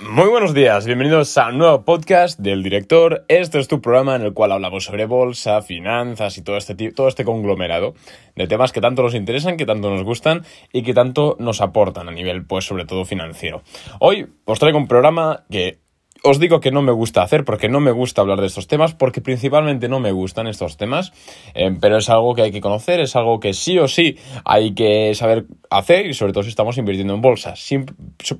[0.00, 3.24] Muy buenos días, bienvenidos a un nuevo podcast del director.
[3.26, 7.08] Este es tu programa en el cual hablamos sobre bolsa, finanzas y todo este, todo
[7.08, 7.94] este conglomerado
[8.36, 12.08] de temas que tanto nos interesan, que tanto nos gustan y que tanto nos aportan
[12.08, 13.62] a nivel, pues, sobre todo financiero.
[13.98, 15.80] Hoy os traigo un programa que
[16.22, 18.94] os digo que no me gusta hacer porque no me gusta hablar de estos temas,
[18.94, 21.12] porque principalmente no me gustan estos temas,
[21.54, 24.74] eh, pero es algo que hay que conocer, es algo que sí o sí hay
[24.74, 27.68] que saber hacer y sobre todo si estamos invirtiendo en bolsas,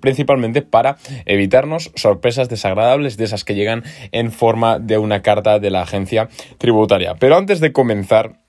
[0.00, 5.70] principalmente para evitarnos sorpresas desagradables de esas que llegan en forma de una carta de
[5.70, 7.14] la agencia tributaria.
[7.18, 8.47] Pero antes de comenzar,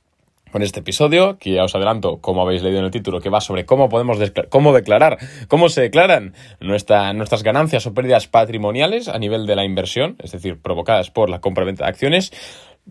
[0.52, 3.42] con este episodio, que ya os adelanto, como habéis leído en el título, que va
[3.42, 4.18] sobre cómo podemos
[4.50, 5.18] cómo declarar,
[5.48, 10.62] cómo se declaran nuestras ganancias o pérdidas patrimoniales a nivel de la inversión, es decir,
[10.62, 12.32] provocadas por la compra-venta de acciones.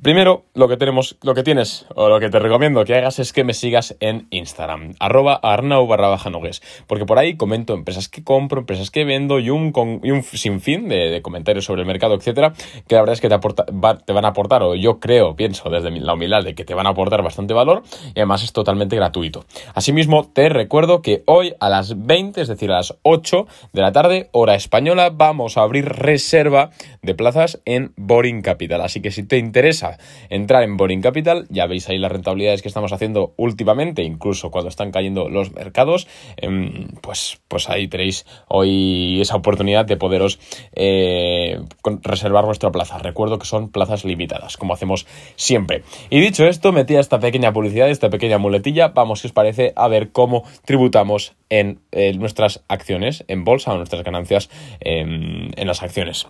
[0.03, 3.33] Primero, lo que tenemos, lo que tienes, o lo que te recomiendo que hagas es
[3.33, 8.09] que me sigas en Instagram, arroba arnau barra baja nogues, porque por ahí comento empresas
[8.09, 9.73] que compro, empresas que vendo y un,
[10.05, 12.53] y un sinfín de, comentarios sobre el mercado, etcétera,
[12.87, 15.69] que la verdad es que te, aporta, te van a aportar, o yo creo, pienso
[15.69, 17.83] desde la humildad de que te van a aportar bastante valor
[18.15, 19.47] y además es totalmente gratuito.
[19.75, 23.91] Asimismo, te recuerdo que hoy a las 20, es decir, a las 8 de la
[23.91, 26.71] tarde, hora española, vamos a abrir reserva
[27.03, 29.88] de plazas en Boring Capital, así que si te interesa
[30.29, 31.47] entrar en Boring Capital.
[31.51, 36.07] Ya veis ahí las rentabilidades que estamos haciendo últimamente, incluso cuando están cayendo los mercados.
[36.37, 40.39] Em, pues, pues ahí tenéis hoy esa oportunidad de poderos
[40.75, 41.61] eh,
[42.03, 42.99] reservar vuestra plaza.
[42.99, 45.83] Recuerdo que son plazas limitadas, como hacemos siempre.
[46.11, 48.89] Y dicho esto, metía esta pequeña publicidad, esta pequeña muletilla.
[48.89, 51.81] Vamos, si os parece, a ver cómo tributamos en
[52.19, 56.27] nuestras acciones en bolsa o nuestras ganancias en las acciones.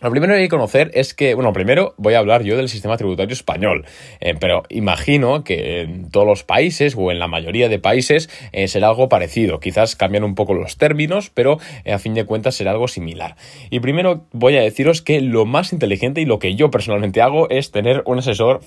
[0.00, 2.68] Lo primero que hay que conocer es que, bueno, primero voy a hablar yo del
[2.68, 3.86] sistema tributario español,
[4.20, 8.68] eh, pero imagino que en todos los países o en la mayoría de países eh,
[8.68, 9.60] será algo parecido.
[9.60, 13.36] Quizás cambian un poco los términos, pero eh, a fin de cuentas será algo similar.
[13.70, 17.48] Y primero voy a deciros que lo más inteligente y lo que yo personalmente hago
[17.48, 18.60] es tener un asesor,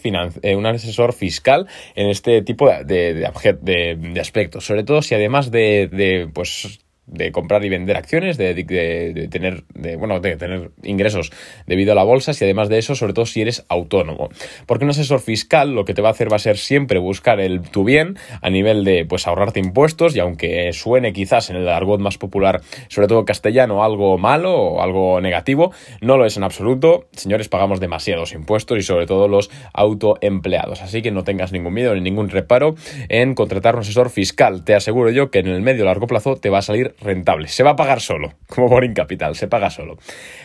[0.44, 4.66] un asesor fiscal en este tipo de, de, aspectos.
[4.66, 6.80] Sobre todo si además de, pues
[7.12, 11.32] de comprar y vender acciones, de, de, tener, de, bueno, de tener ingresos
[11.66, 14.30] debido a la bolsa, y además de eso, sobre todo si eres autónomo.
[14.66, 17.40] Porque un asesor fiscal lo que te va a hacer va a ser siempre buscar
[17.40, 21.68] el tu bien a nivel de pues ahorrarte impuestos y aunque suene quizás en el
[21.68, 25.72] argot más popular, sobre todo castellano, algo malo o algo negativo,
[26.02, 27.08] no lo es en absoluto.
[27.14, 30.82] Señores, pagamos demasiados impuestos y sobre todo los autoempleados.
[30.82, 32.76] Así que no tengas ningún miedo ni ningún reparo
[33.08, 34.64] en contratar un asesor fiscal.
[34.64, 37.48] Te aseguro yo que en el medio largo plazo te va a salir rentable.
[37.48, 39.98] Se va a pagar solo, como Boring Capital, se paga solo.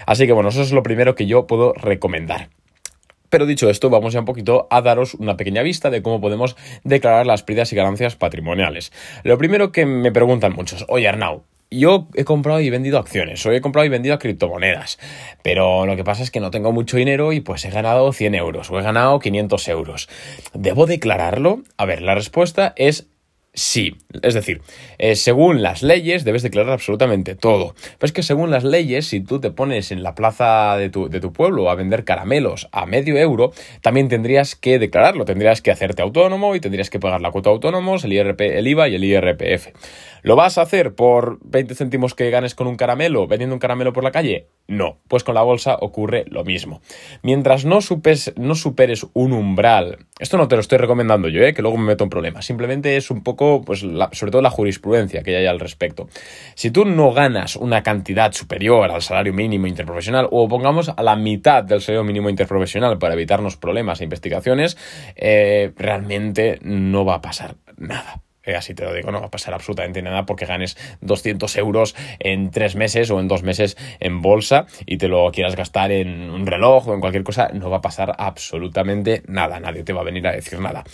[0.07, 2.49] Así que bueno, eso es lo primero que yo puedo recomendar.
[3.31, 6.57] Pero dicho esto, vamos ya un poquito a daros una pequeña vista de cómo podemos
[6.85, 8.93] declarar las pérdidas y ganancias patrimoniales.
[9.25, 13.53] Lo primero que me preguntan muchos, oye Arnau, yo he comprado y vendido acciones, o
[13.53, 14.99] he comprado y vendido criptomonedas,
[15.43, 18.35] pero lo que pasa es que no tengo mucho dinero y pues he ganado 100
[18.35, 20.09] euros o he ganado 500 euros.
[20.53, 21.63] ¿Debo declararlo?
[21.77, 23.09] A ver, la respuesta es
[23.57, 24.63] Sí, es decir,
[24.99, 27.77] eh, según las leyes debes declarar absolutamente todo.
[27.99, 31.09] Pero es que según las leyes, si tú te pones en la plaza de tu,
[31.09, 35.71] de tu, pueblo a vender caramelos a medio euro, también tendrías que declararlo, tendrías que
[35.71, 39.05] hacerte autónomo y tendrías que pagar la cuota autónomos, el, IRP, el IVA y el
[39.05, 39.69] IRPF.
[40.25, 43.93] ¿Lo vas a hacer por 20 céntimos que ganes con un caramelo, vendiendo un caramelo
[43.93, 44.49] por la calle?
[44.67, 46.81] No, pues con la bolsa ocurre lo mismo.
[47.23, 51.53] Mientras no, supes, no superes un umbral, esto no te lo estoy recomendando yo, ¿eh?
[51.53, 55.22] que luego me meto en problemas, simplemente es un poco, pues sobre todo la jurisprudencia
[55.22, 56.09] que hay al respecto.
[56.55, 61.16] Si tú no ganas una cantidad superior al salario mínimo interprofesional, o pongamos a la
[61.16, 64.77] mitad del salario mínimo interprofesional para evitarnos problemas e investigaciones,
[65.16, 68.25] eh, realmente no va a pasar nada.
[68.47, 71.94] Eh, así te lo digo, no va a pasar absolutamente nada porque ganes 200 euros
[72.19, 76.31] en tres meses o en dos meses en bolsa y te lo quieras gastar en
[76.31, 80.03] un reloj o en cualquier cosa, no va a pasar absolutamente nada, nadie te va
[80.03, 80.84] a venir a decir nada.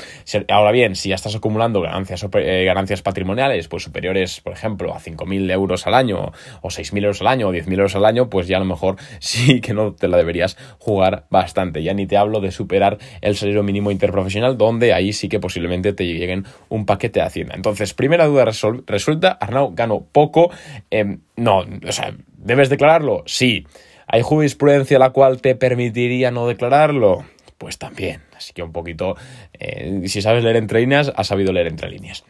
[0.48, 5.00] Ahora bien, si ya estás acumulando ganancias, eh, ganancias patrimoniales pues superiores, por ejemplo, a
[5.00, 8.46] 5.000 euros al año o 6.000 euros al año o 10.000 euros al año, pues
[8.46, 11.82] ya a lo mejor sí que no te la deberías jugar bastante.
[11.82, 15.92] Ya ni te hablo de superar el salario mínimo interprofesional, donde ahí sí que posiblemente
[15.92, 17.20] te lleguen un paquete
[17.52, 20.50] entonces, primera duda resuelta, Arnau gano poco.
[20.90, 23.22] Em, no, o sea, ¿debes declararlo?
[23.26, 23.66] Sí.
[24.06, 27.24] ¿Hay jurisprudencia la cual te permitiría no declararlo?
[27.58, 28.22] Pues también.
[28.36, 29.16] Así que un poquito,
[29.52, 32.24] eh, si sabes leer entre líneas, has sabido leer entre líneas.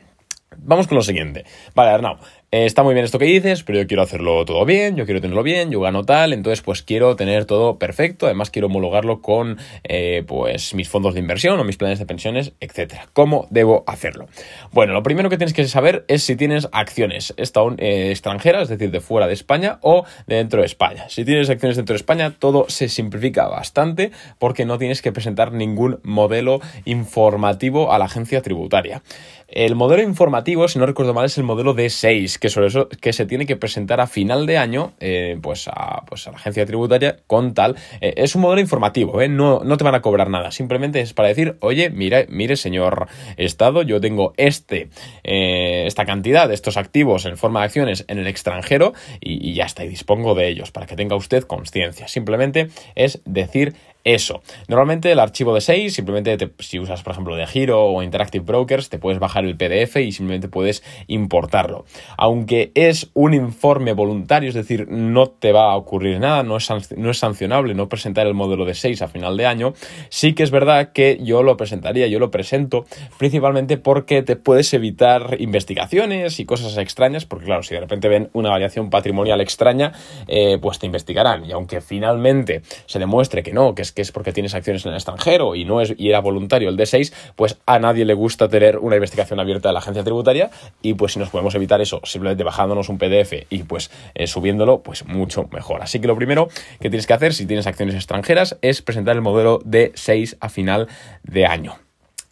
[0.56, 1.44] Vamos con lo siguiente.
[1.74, 2.18] Vale, Arnau,
[2.52, 5.20] eh, está muy bien esto que dices, pero yo quiero hacerlo todo bien, yo quiero
[5.20, 9.58] tenerlo bien, yo gano tal, entonces pues quiero tener todo perfecto, además quiero homologarlo con
[9.84, 13.06] eh, pues mis fondos de inversión o mis planes de pensiones, etcétera.
[13.12, 14.26] ¿Cómo debo hacerlo?
[14.72, 18.90] Bueno, lo primero que tienes que saber es si tienes acciones eh, extranjeras, es decir,
[18.90, 21.08] de fuera de España o de dentro de España.
[21.08, 24.10] Si tienes acciones dentro de España, todo se simplifica bastante
[24.40, 29.02] porque no tienes que presentar ningún modelo informativo a la agencia tributaria.
[29.50, 33.12] El modelo informativo, si no recuerdo mal, es el modelo D6, que sobre eso que
[33.12, 36.64] se tiene que presentar a final de año, eh, pues, a, pues a la agencia
[36.66, 37.74] tributaria con tal.
[38.00, 39.28] Eh, es un modelo informativo, ¿eh?
[39.28, 40.52] no, no te van a cobrar nada.
[40.52, 44.88] Simplemente es para decir, oye, mire, mire, señor Estado, yo tengo este,
[45.24, 49.64] esta cantidad de estos activos en forma de acciones en el extranjero y, y ya
[49.64, 52.06] está, y dispongo de ellos, para que tenga usted conciencia.
[52.06, 53.74] Simplemente es decir
[54.04, 54.42] eso.
[54.68, 58.88] Normalmente el archivo de 6, simplemente si usas, por ejemplo, de Giro o Interactive Brokers,
[58.88, 61.84] te puedes bajar el PDF y simplemente puedes importarlo.
[62.16, 66.68] Aunque es un informe voluntario, es decir, no te va a ocurrir nada, no es,
[66.96, 69.74] no es sancionable no presentar el modelo de 6 a final de año,
[70.08, 72.86] sí que es verdad que yo lo presentaría, yo lo presento
[73.18, 78.30] principalmente porque te puedes evitar investigaciones y cosas extrañas, porque claro, si de repente ven
[78.32, 79.92] una variación patrimonial extraña,
[80.28, 81.44] eh, pues te investigarán.
[81.44, 84.96] Y aunque finalmente se demuestre que no, que que es porque tienes acciones en el
[84.96, 88.78] extranjero y no es y era voluntario el D6, pues a nadie le gusta tener
[88.78, 90.50] una investigación abierta de la agencia tributaria
[90.82, 94.82] y pues si nos podemos evitar eso simplemente bajándonos un PDF y pues eh, subiéndolo,
[94.82, 95.82] pues mucho mejor.
[95.82, 96.48] Así que lo primero
[96.80, 100.88] que tienes que hacer si tienes acciones extranjeras es presentar el modelo D6 a final
[101.22, 101.76] de año.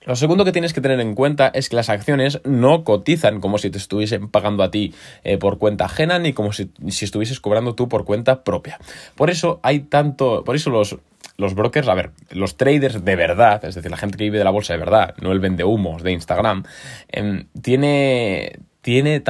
[0.08, 3.58] Lo segundo que tienes que tener en cuenta es que las acciones no cotizan como
[3.58, 7.40] si te estuviesen pagando a ti eh, por cuenta ajena ni como si, si, estuvieses
[7.40, 8.78] cobrando tú por cuenta propia.
[9.16, 10.96] Por eso hay tanto, por eso los
[11.38, 14.44] los brokers, a ver, los traders de verdad, es decir, la gente que vive de
[14.44, 16.64] la bolsa de verdad, no el vende humos de Instagram,
[17.08, 19.20] em, tiene, tiene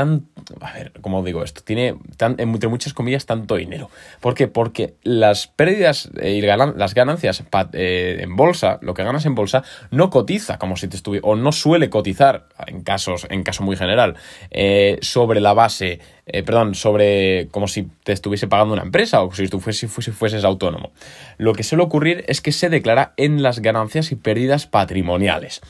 [0.60, 1.62] a ver, ¿cómo digo esto?
[1.62, 3.90] Tiene, entre muchas comillas, tanto dinero.
[4.20, 4.48] ¿Por qué?
[4.48, 7.42] Porque las pérdidas eh, y las ganancias
[7.72, 11.36] eh, en bolsa, lo que ganas en bolsa, no cotiza como si te estuviera, o
[11.36, 14.16] no suele cotizar, en casos, en caso muy general,
[14.50, 19.48] eh, sobre la base, perdón, sobre como si te estuviese pagando una empresa o si
[19.48, 20.92] tú fueses autónomo.
[21.36, 25.60] Lo que suele ocurrir es que se declara en las ganancias y pérdidas patrimoniales.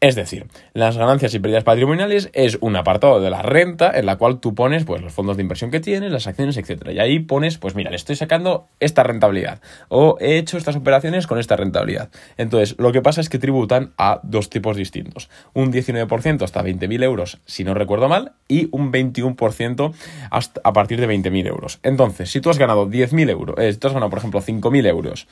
[0.00, 4.14] Es decir, las ganancias y pérdidas patrimoniales es un apartado de la renta en la
[4.14, 6.90] cual tú pones pues, los fondos de inversión que tienes, las acciones, etc.
[6.92, 11.26] Y ahí pones, pues mira, le estoy sacando esta rentabilidad o he hecho estas operaciones
[11.26, 12.10] con esta rentabilidad.
[12.36, 15.30] Entonces, lo que pasa es que tributan a dos tipos distintos.
[15.52, 19.92] Un 19% hasta 20.000 euros, si no recuerdo mal, y un 21%
[20.30, 21.80] hasta, a partir de 20.000 euros.
[21.82, 24.86] Entonces, si tú has ganado 10.000 euros, eh, si tú has ganado, por ejemplo, 5.000
[24.86, 25.26] euros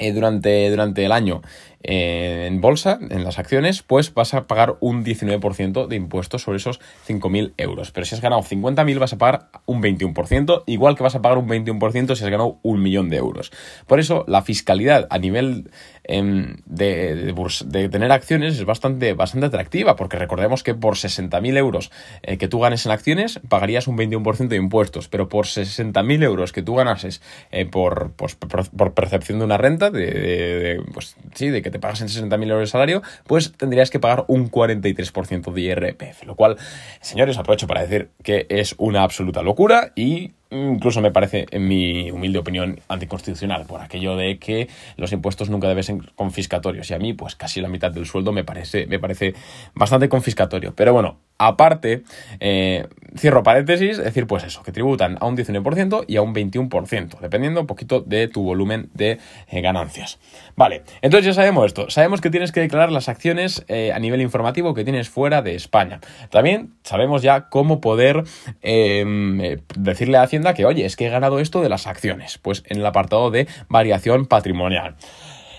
[0.00, 1.42] eh, durante, durante el año
[1.82, 6.78] en bolsa, en las acciones, pues vas a pagar un 19% de impuestos sobre esos
[7.08, 7.90] 5.000 euros.
[7.90, 11.38] Pero si has ganado 50.000 vas a pagar un 21%, igual que vas a pagar
[11.38, 13.50] un 21% si has ganado un millón de euros.
[13.86, 15.70] Por eso la fiscalidad a nivel
[16.04, 17.32] em, de,
[17.66, 21.90] de, tener acciones es bastante, bastante atractiva, porque recordemos que por 60.000 euros
[22.22, 26.52] eh, que tú ganes en acciones pagarías un 21% de impuestos, pero por 60.000 euros
[26.52, 27.22] que tú ganases
[27.70, 32.08] por, pues, por percepción de una renta, de, pues sí, de que te pagas en
[32.08, 36.56] 60.000 euros de salario, pues tendrías que pagar un 43% de IRPF, lo cual,
[37.00, 42.10] señores, aprovecho para decir que es una absoluta locura y incluso me parece, en mi
[42.10, 46.90] humilde opinión, anticonstitucional, por aquello de que los impuestos nunca deben ser confiscatorios.
[46.90, 49.34] Y a mí, pues casi la mitad del sueldo me parece, me parece
[49.74, 50.74] bastante confiscatorio.
[50.74, 52.02] Pero bueno, aparte,
[52.40, 52.86] eh,
[53.16, 57.18] cierro paréntesis, es decir, pues eso, que tributan a un 19% y a un 21%,
[57.20, 60.18] dependiendo un poquito de tu volumen de eh, ganancias.
[60.56, 61.90] Vale, entonces ya sabemos esto.
[61.90, 65.54] Sabemos que tienes que declarar las acciones eh, a nivel informativo que tienes fuera de
[65.54, 66.00] España.
[66.30, 68.24] También sabemos ya cómo poder
[68.62, 72.78] decirle a Hacienda que, oye, es que he ganado esto de las acciones, pues en
[72.78, 74.96] el apartado de variación patrimonial.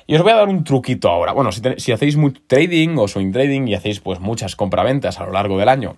[0.07, 1.31] Y os voy a dar un truquito ahora.
[1.31, 5.57] Bueno, si, hacéis trading o swing trading y hacéis pues muchas compraventas a lo largo
[5.57, 5.95] del año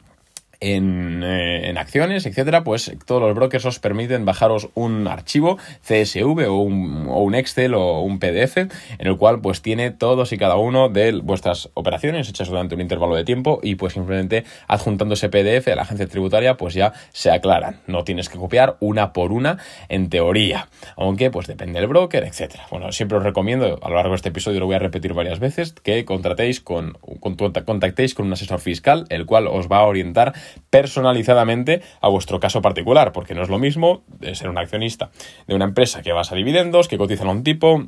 [0.63, 6.61] eh, en, acciones, etcétera, pues todos los brokers os permiten bajaros un archivo CSV o
[6.61, 11.19] un, Excel o un PDF en el cual pues tiene todos y cada uno de
[11.21, 15.75] vuestras operaciones hechas durante un intervalo de tiempo y pues simplemente adjuntando ese PDF a
[15.75, 17.81] la agencia tributaria pues ya se aclaran.
[17.87, 19.57] No tienes que copiar una por una
[19.89, 22.67] en teoría, aunque pues depende del broker, etcétera.
[22.71, 25.39] Bueno, siempre os recomiendo, a lo largo de este episodio lo voy a repetir varias
[25.39, 29.83] veces, que contratéis con, con contactéis con un asesor fiscal, el cual os va a
[29.83, 30.33] orientar
[30.69, 35.11] personalizadamente a vuestro caso particular, porque no es lo mismo ser un accionista
[35.47, 37.87] de una empresa que basa dividendos, que cotiza a un tipo,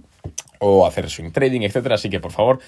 [0.60, 1.96] o hacer swing trading, etcétera.
[1.96, 2.60] Así que, por favor,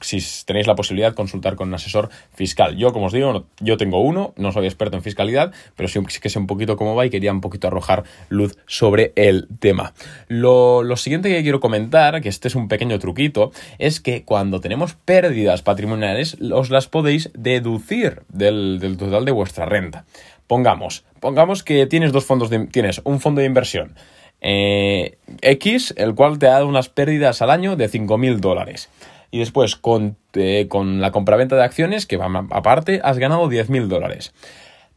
[0.00, 2.76] si tenéis la posibilidad, consultar con un asesor fiscal.
[2.76, 6.28] Yo, como os digo, yo tengo uno, no soy experto en fiscalidad, pero sí que
[6.28, 9.94] sé un poquito cómo va y quería un poquito arrojar luz sobre el tema.
[10.28, 14.94] Lo, siguiente que quiero comentar, que este es un pequeño truquito, es que cuando tenemos
[14.94, 20.04] pérdidas patrimoniales, os las podéis deducir del, del total de vuestra renta.
[20.46, 23.94] Pongamos, pongamos que tienes dos fondos de, tienes un fondo de inversión
[24.46, 28.90] eh, X, el cual te ha dado unas pérdidas al año de 5.000 dólares.
[29.30, 33.88] Y después, con, eh, con la compraventa de acciones, que va aparte, has ganado 10.000
[33.88, 34.34] dólares.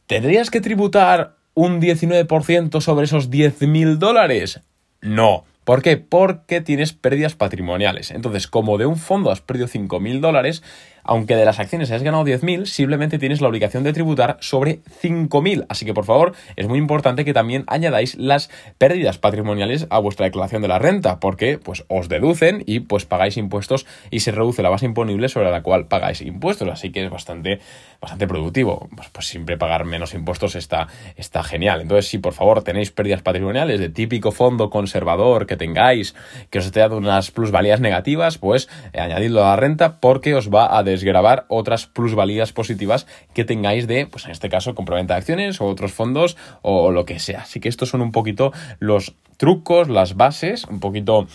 [0.06, 4.60] ¿Tendrías que tributar un 19% sobre esos 10.000 dólares?
[5.00, 5.44] No.
[5.64, 5.96] ¿Por qué?
[5.96, 8.10] Porque tienes pérdidas patrimoniales.
[8.10, 10.62] Entonces, como de un fondo has perdido 5.000 dólares,
[11.08, 15.64] aunque de las acciones hayas ganado 10.000, simplemente tienes la obligación de tributar sobre 5.000.
[15.70, 20.26] Así que por favor, es muy importante que también añadáis las pérdidas patrimoniales a vuestra
[20.26, 24.62] declaración de la renta, porque pues os deducen y pues pagáis impuestos y se reduce
[24.62, 26.68] la base imponible sobre la cual pagáis impuestos.
[26.68, 27.60] Así que es bastante,
[28.02, 28.90] bastante productivo.
[28.94, 31.80] Pues, pues siempre pagar menos impuestos está, está genial.
[31.80, 36.14] Entonces, si por favor tenéis pérdidas patrimoniales de típico fondo conservador que tengáis,
[36.50, 40.52] que os esté dando unas plusvalías negativas, pues eh, añadidlo a la renta porque os
[40.52, 45.18] va a grabar otras plusvalías positivas que tengáis de, pues en este caso, compraventa de
[45.18, 47.42] acciones o otros fondos o lo que sea.
[47.42, 51.26] Así que estos son un poquito los trucos, las bases, un poquito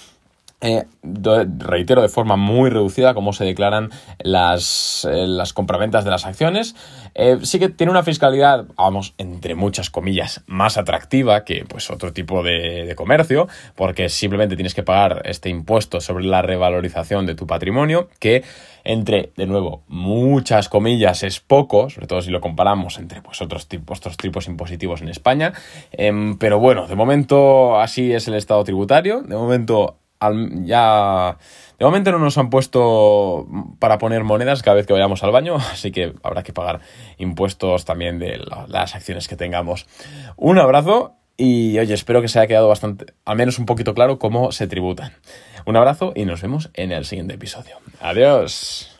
[0.63, 0.86] eh,
[1.60, 3.89] reitero de forma muy reducida cómo se declaran
[4.20, 6.75] las, eh, las compraventas de las acciones.
[7.15, 12.13] Eh, sí que tiene una fiscalidad, vamos, entre muchas comillas, más atractiva que pues otro
[12.13, 17.36] tipo de, de, comercio, porque simplemente tienes que pagar este impuesto sobre la revalorización de
[17.36, 18.43] tu patrimonio, que
[18.86, 23.67] entre, de nuevo, muchas comillas es poco, sobre todo si lo comparamos entre pues, otros,
[23.67, 25.53] tipos, otros tipos impositivos en España.
[25.91, 29.22] Em, pero bueno, de momento así es el estado tributario.
[29.22, 29.98] De momento
[30.63, 31.38] ya
[31.80, 33.48] de momento no nos han puesto
[33.80, 36.82] para poner monedas cada vez que vayamos al baño, así que habrá que pagar
[37.18, 39.88] impuestos también de las acciones que tengamos.
[40.36, 44.20] Un abrazo y oye, espero que se haya quedado bastante, al menos un poquito claro
[44.20, 45.13] cómo se tributan.
[45.65, 47.77] Un abrazo y nos vemos en el siguiente episodio.
[48.01, 48.93] Adiós.